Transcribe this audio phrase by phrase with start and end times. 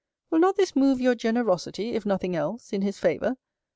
[0.31, 3.37] Will not this move your generosity (if nothing else) in his favour!